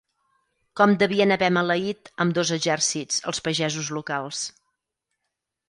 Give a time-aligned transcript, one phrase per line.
[0.79, 4.43] Com devien haver maleït, ambdós exèrcits, els pagesos locals